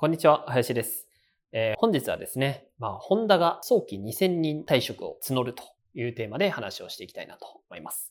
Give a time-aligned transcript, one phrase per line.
[0.00, 1.06] こんにちは林です、
[1.52, 8.10] えー本日はですね、まあ、ホンダが早期2000人退職を募るというテーマで話をしていきたいなと思います。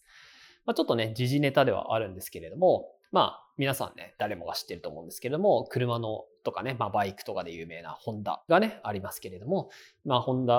[0.67, 9.71] まあ、ちょっとね、時事ネタではあるんですけれども、まあ、皆さんね、誰もが知ってると思うんですけれども、車のとかね、まあ、バイクとかで有名なホンダがね、ありますけれども、
[10.05, 10.53] まあ、ホンダ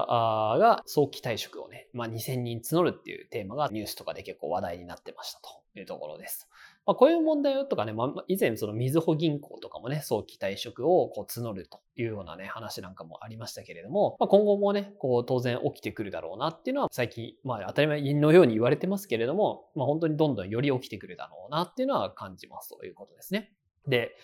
[0.58, 6.48] が早期退職をね、まあ、2000人募るっていうテーマがニュースとかで結構話題になってましたというところです。
[6.90, 23.52] まあ、こういう問題とかね、まあ、以前そのみずほ銀行とかもね、早期退職をこう募るというようなね、話なんかもありましたけれども、まあ、今後もね、こう当然起きてくるだろうなっていうのは最近、まあ当たり前のように言われてますけれども、まあ本当にどんどんより起きてくるだろうなっていうのは感じますということですね。
[23.86, 24.16] で、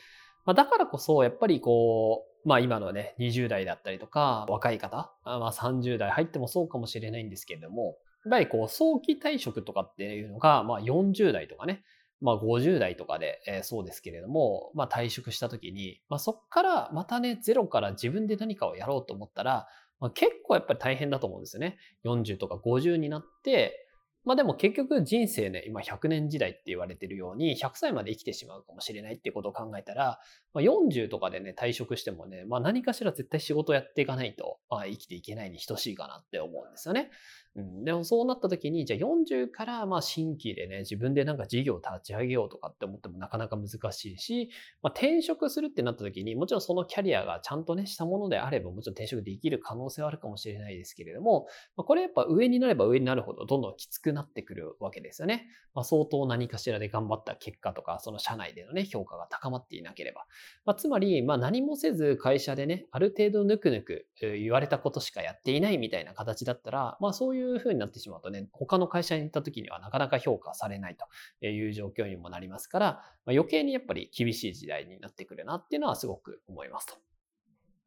[0.45, 11.85] まあ、だからこそやっぱりこう、まあ今のね、20代だったりとか、若い方、まあ30代入ってもそうかもしれないんですけれども、やっぱりこう早期退職とかっていうのが、まあ40代とかね、
[12.21, 19.69] まあ50代とかで、えーそうですけれども、まあ退職した時に、まあそこからまたね、ゼロから自分で何かをやろうと思ったら、
[20.01, 21.79] まあ、結構やっぱり大変だと思うんですよね。
[22.05, 23.86] 40とか50になって、
[24.27, 30.19] まあでも結局人生ね、今100年時代って言われてるように、100歳まで生きてしまうかもしれないっていうことを考えたら、
[30.53, 37.11] まあ、40とかでね、退職してもね、まあ何かしら絶対仕事やっていかないと、まあ生きていけないに等しいかなって思うんですよね。
[37.55, 44.51] うん、でもそうなった時に、じゃあ40からまあ新規でね、自分でなんか事業を立ち上げようとかって思ってもなかなか難しいし、
[44.83, 55.47] まあ、転職するってなった時に、もちろんそのキャリアがちゃんとね、したものであれば、もちろん転職できる可能性はあるかもしれないですけれども、まあ、これやっぱ上になれば上になるほどどんどんきつくなってくるわけですよね。
[55.75, 60.27] まあ、相当何かしらで頑張った結果とか、その社内でのね、評価が高まっていなければ。
[60.65, 72.87] まあ、つまり、まあ、何もせず会社でね、ある程度ぬくぬく言われたことしかやっていないみたいな形だったら、まあ、そういう風になってしまうとね、他の会社に行った時にはなかなか評価されないという状況にもなりますから、
[73.27, 77.06] まあ、余計にやっぱり厳しい時代になってくるなっていうのはすごく思いますと。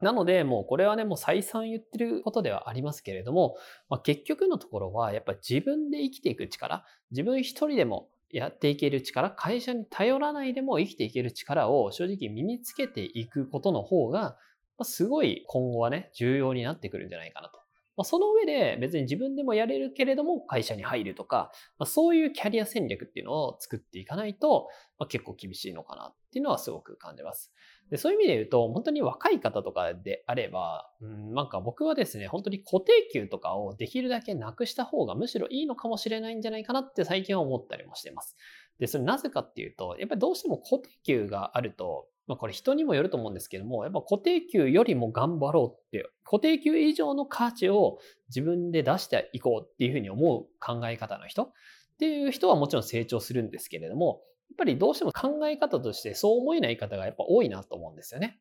[0.01, 3.57] なので、もうこれはね、もう再三言ってることではありますけれども、
[3.89, 14.37] まあ、結局のところは、やっぱ自分で生きていく力、自分一人でもやっていける力、会社に頼らないでも生きていける力を正直身につけていくことの方が、
[14.83, 17.58] すごい今後はね、重要になってくるんじゃないかなと。
[17.99, 27.51] まあ、その上で別に自分でもやれるけれども会社に入るとか、まあ、そういうキャリア戦略っていうのを作っていかないと、まあ、結構厳しいのかなっていうのはすごく感じます。
[27.91, 38.37] でそういう意味で言うと、本当に若い方とかであれば、うん、なんか僕はですね、本当に固定給とかをできるだけなくした方がむしろいいのかもしれないんじゃないかなって最近は思ったりもしてます。
[38.79, 47.97] で、それなぜかっていうと、やっぱりどうしても固定給があると、まあこれ人にもよると思うんですけども、やっぱ固定給よりも頑張ろうっていう、固定給以上の価値を
[48.29, 51.51] 自分で出していこうっていうふうに思う考え方の人っ
[51.97, 58.39] ていう人はもちろん成長するんですけれども、やっぱりどうしても考え方としてそう思えない方がやっぱ多いなと思うんですよね。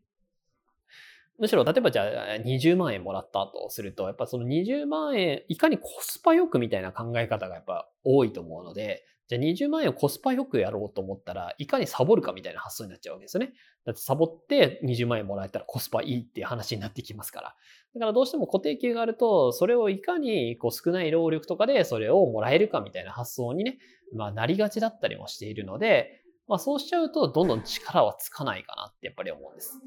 [1.38, 2.06] むしろ、例えばじゃあ
[2.44, 13.53] 20万円もらったとすると、やっぱその20万円、いかにコスパよくみたいな考え方がやっぱ多いと思うので、じゃあ20万円をコスパよくやろうと思ったら、いかにサボるかみたいな発想になっちゃうわけですよね。
[13.84, 17.55] だってサボって20万円もらえたらコスパいいっていう話になってきますから。
[17.94, 23.78] だからどうしても固定給があると、それをいかにこう少ない労力とかでそれをもらえるかみたいな発想にね、
[24.15, 29.78] まあなりがちだったりもしているので、まあそうしちゃうとどんどん力はつかないかなってやっぱり思うんです。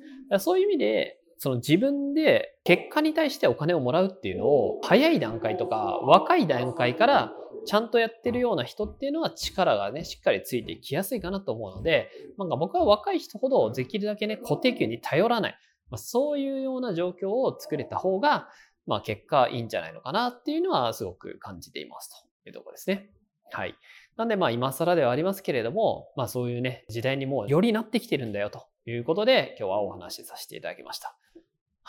[0.44, 7.34] そういう意味で、その自分で結果に対してお金をもらうっていうのを早い段階とか若い段階から
[7.66, 15.58] ちゃんとやってるような人っていうのは力がね、しっかりついてきやすいかなと思うので、なんか僕は若い人ほどできるだけね、固定給に頼らない。
[15.90, 18.48] まあ、そういうような状況を作れた方が、
[18.86, 22.12] まあ結果いいんじゃないのかなっていうのはすごく感じています
[22.44, 23.10] というところですね。
[23.52, 23.74] はい。
[24.16, 31.18] なんでまあ今更ではありますけれども、まあそういうね、時代にもうよりなってきてるんだよということで、今日はお話しさせていただきました。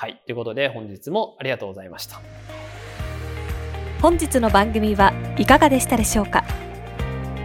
[0.03, 0.21] はい。
[0.27, 2.21] ということで本日もありがとうございました。
[4.01, 6.43] 本日の番組はいかがでしたでしょうか？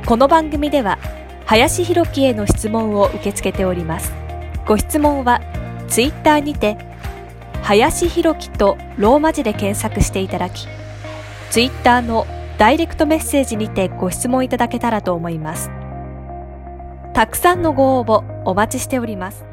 [0.08, 0.98] この番組では
[1.46, 4.12] 林博樹への質問を受け付けております
[4.66, 5.40] ご質問は
[5.88, 6.80] ツイッターにて
[7.62, 10.68] 林博樹とローマ字で検索していただき
[11.52, 12.26] ツイッターの
[12.58, 15.70] ダイレクトメッセージにてご質問いただけたらと思います
[17.14, 19.46] たくさんのご応募お待ちしております